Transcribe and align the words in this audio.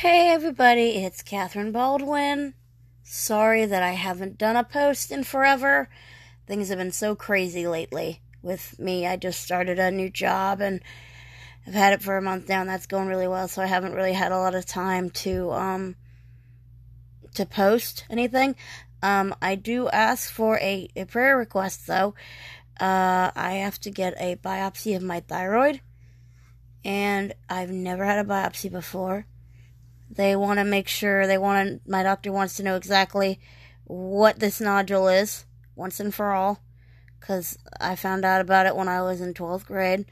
Hey 0.00 0.30
everybody, 0.30 1.02
it's 1.02 1.22
Catherine 1.22 1.72
Baldwin. 1.72 2.52
Sorry 3.02 3.64
that 3.64 3.82
I 3.82 3.92
haven't 3.92 4.36
done 4.36 4.54
a 4.54 4.62
post 4.62 5.10
in 5.10 5.24
forever. 5.24 5.88
Things 6.46 6.68
have 6.68 6.76
been 6.76 6.92
so 6.92 7.14
crazy 7.14 7.66
lately 7.66 8.20
with 8.42 8.78
me. 8.78 9.06
I 9.06 9.16
just 9.16 9.40
started 9.40 9.78
a 9.78 9.90
new 9.90 10.10
job 10.10 10.60
and 10.60 10.82
I've 11.66 11.72
had 11.72 11.94
it 11.94 12.02
for 12.02 12.18
a 12.18 12.22
month 12.22 12.46
now 12.46 12.60
and 12.60 12.68
that's 12.68 12.86
going 12.86 13.08
really 13.08 13.26
well, 13.26 13.48
so 13.48 13.62
I 13.62 13.66
haven't 13.66 13.94
really 13.94 14.12
had 14.12 14.32
a 14.32 14.38
lot 14.38 14.54
of 14.54 14.66
time 14.66 15.08
to 15.24 15.50
um 15.52 15.96
to 17.32 17.46
post 17.46 18.04
anything. 18.10 18.54
Um 19.02 19.34
I 19.40 19.54
do 19.54 19.88
ask 19.88 20.30
for 20.30 20.58
a, 20.58 20.90
a 20.94 21.06
prayer 21.06 21.38
request 21.38 21.86
though. 21.86 22.14
Uh 22.78 23.30
I 23.34 23.62
have 23.64 23.80
to 23.80 23.90
get 23.90 24.12
a 24.18 24.36
biopsy 24.36 24.94
of 24.94 25.02
my 25.02 25.20
thyroid 25.20 25.80
and 26.84 27.32
I've 27.48 27.70
never 27.70 28.04
had 28.04 28.18
a 28.18 28.28
biopsy 28.28 28.70
before 28.70 29.24
they 30.10 30.36
want 30.36 30.58
to 30.58 30.64
make 30.64 30.88
sure 30.88 31.26
they 31.26 31.38
want 31.38 31.68
to, 31.84 31.90
my 31.90 32.02
doctor 32.02 32.32
wants 32.32 32.56
to 32.56 32.62
know 32.62 32.76
exactly 32.76 33.40
what 33.84 34.38
this 34.38 34.60
nodule 34.60 35.08
is 35.08 35.44
once 35.74 36.00
and 36.00 36.14
for 36.14 36.32
all 36.32 36.60
because 37.18 37.58
I 37.80 37.96
found 37.96 38.24
out 38.24 38.40
about 38.40 38.66
it 38.66 38.76
when 38.76 38.88
I 38.88 39.02
was 39.02 39.20
in 39.20 39.34
12th 39.34 39.66
grade. 39.66 40.06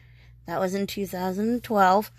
That 0.46 0.60
was 0.60 0.74
in 0.74 0.86
2012. 0.86 2.10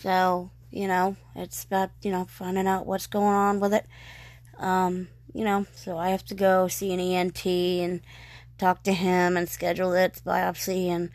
So, 0.00 0.50
you 0.70 0.88
know, 0.88 1.16
it's 1.36 1.64
about, 1.64 1.90
you 2.02 2.10
know, 2.10 2.24
finding 2.24 2.66
out 2.66 2.86
what's 2.86 3.06
going 3.06 3.34
on 3.34 3.60
with 3.60 3.74
it. 3.74 3.86
Um, 4.58 5.08
you 5.34 5.44
know, 5.44 5.66
so 5.74 5.98
I 5.98 6.10
have 6.10 6.24
to 6.26 6.34
go 6.34 6.68
see 6.68 6.92
an 6.92 7.00
ENT 7.00 7.46
and 7.46 8.00
talk 8.58 8.82
to 8.84 8.92
him 8.92 9.36
and 9.36 9.48
schedule 9.48 9.92
its 9.92 10.20
biopsy 10.20 10.86
and 10.86 11.10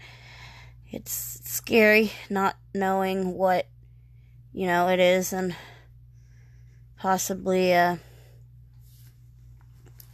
it's 0.89 1.39
scary 1.43 2.11
not 2.29 2.57
knowing 2.73 3.33
what 3.33 3.67
you 4.53 4.67
know, 4.67 4.87
it 4.87 4.99
is, 4.99 5.33
and 5.33 5.55
possibly 6.97 7.73
uh, 7.73 7.97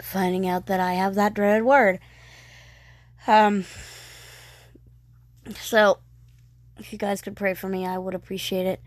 finding 0.02 0.48
out 0.48 0.66
that 0.67 0.80
I 0.80 0.94
have 0.94 1.16
that 1.16 1.34
dreaded 1.34 1.64
word. 1.64 2.00
Um, 3.26 3.66
so, 5.59 6.00
if 6.78 6.92
you 6.92 6.98
guys 6.98 7.22
could 7.22 7.36
pray 7.36 7.54
for 7.54 7.70
me, 7.70 7.86
I 7.86 7.98
would 7.98 8.16
appreciate 8.16 8.66
it. 8.66 8.81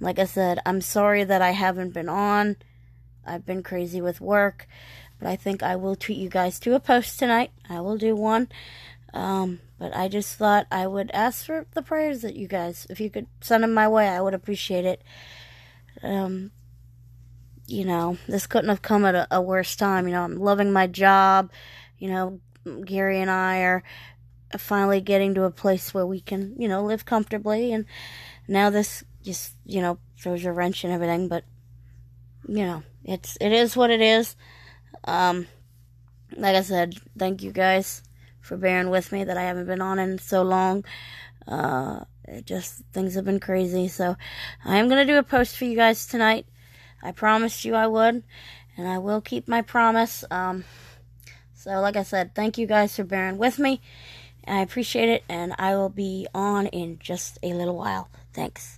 Like 0.00 0.18
I 0.18 0.24
said, 0.24 0.60
I'm 0.64 0.80
sorry 0.80 1.24
that 1.24 1.42
I 1.42 1.50
haven't 1.50 1.92
been 1.92 2.08
on. 2.08 2.56
I've 3.26 3.44
been 3.44 3.62
crazy 3.62 4.00
with 4.00 4.20
work, 4.20 4.66
but 5.18 5.28
I 5.28 5.36
think 5.36 5.62
I 5.62 5.76
will 5.76 5.96
treat 5.96 6.18
you 6.18 6.28
guys 6.28 6.58
to 6.60 6.74
a 6.74 6.80
post 6.80 7.18
tonight. 7.18 7.50
I 7.68 7.80
will 7.80 7.96
do 7.96 8.14
one. 8.16 8.48
Um, 9.14 9.60
but 9.78 9.96
I 9.96 10.08
just 10.08 10.36
thought 10.36 10.66
I 10.70 10.86
would 10.86 11.10
ask 11.12 11.46
for 11.46 11.66
the 11.72 11.82
prayers 11.82 12.22
that 12.22 12.36
you 12.36 12.48
guys, 12.48 12.86
if 12.90 13.00
you 13.00 13.10
could 13.10 13.26
send 13.40 13.62
them 13.62 13.72
my 13.72 13.88
way, 13.88 14.08
I 14.08 14.20
would 14.20 14.34
appreciate 14.34 14.84
it. 14.84 15.02
Um, 16.02 16.50
you 17.66 17.84
know, 17.84 18.18
this 18.26 18.46
couldn't 18.46 18.68
have 18.68 18.82
come 18.82 19.04
at 19.04 19.14
a, 19.14 19.26
a 19.30 19.40
worse 19.40 19.76
time. 19.76 20.06
You 20.06 20.14
know, 20.14 20.24
I'm 20.24 20.38
loving 20.38 20.72
my 20.72 20.86
job. 20.86 21.50
You 21.98 22.10
know, 22.10 22.40
Gary 22.84 23.20
and 23.20 23.30
I 23.30 23.60
are 23.60 23.82
finally 24.56 25.00
getting 25.00 25.34
to 25.34 25.44
a 25.44 25.50
place 25.50 25.92
where 25.92 26.06
we 26.06 26.20
can, 26.20 26.54
you 26.58 26.68
know, 26.68 26.84
live 26.84 27.04
comfortably. 27.04 27.72
And 27.72 27.84
now 28.46 28.70
this 28.70 29.04
just, 29.22 29.54
you 29.64 29.80
know, 29.80 29.98
throws 30.18 30.44
a 30.44 30.52
wrench 30.52 30.84
in 30.84 30.90
everything. 30.90 31.28
But, 31.28 31.44
you 32.46 32.64
know, 32.64 32.82
it's, 33.04 33.36
it 33.40 33.52
is 33.52 33.76
what 33.76 33.90
it 33.90 34.00
is. 34.00 34.36
Um, 35.04 35.46
like 36.36 36.56
I 36.56 36.62
said, 36.62 36.94
thank 37.16 37.42
you 37.42 37.52
guys 37.52 38.02
for 38.40 38.56
bearing 38.56 38.90
with 38.90 39.12
me 39.12 39.24
that 39.24 39.36
I 39.36 39.42
haven't 39.42 39.66
been 39.66 39.80
on 39.80 39.98
in 39.98 40.18
so 40.18 40.42
long. 40.42 40.84
Uh, 41.46 42.00
it 42.24 42.44
just 42.44 42.82
things 42.92 43.14
have 43.14 43.24
been 43.24 43.40
crazy. 43.40 43.88
So 43.88 44.16
I 44.64 44.76
am 44.76 44.88
gonna 44.88 45.04
do 45.04 45.16
a 45.16 45.22
post 45.22 45.56
for 45.56 45.64
you 45.64 45.76
guys 45.76 46.06
tonight. 46.06 46.46
I 47.02 47.12
promised 47.12 47.64
you 47.64 47.74
I 47.74 47.86
would, 47.86 48.22
and 48.76 48.88
I 48.88 48.98
will 48.98 49.20
keep 49.20 49.48
my 49.48 49.62
promise. 49.62 50.24
Um, 50.30 50.64
so 51.54 51.80
like 51.80 51.96
I 51.96 52.02
said, 52.02 52.34
thank 52.34 52.58
you 52.58 52.66
guys 52.66 52.96
for 52.96 53.04
bearing 53.04 53.38
with 53.38 53.58
me. 53.58 53.80
I 54.46 54.60
appreciate 54.60 55.08
it, 55.08 55.24
and 55.28 55.54
I 55.58 55.76
will 55.76 55.90
be 55.90 56.26
on 56.34 56.66
in 56.68 56.98
just 56.98 57.38
a 57.42 57.52
little 57.52 57.76
while. 57.76 58.08
Thanks. 58.32 58.76